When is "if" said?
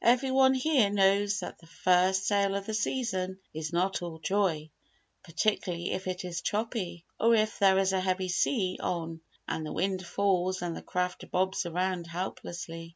5.90-6.06, 7.34-7.58